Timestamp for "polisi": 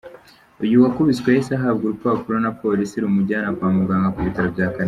2.61-2.95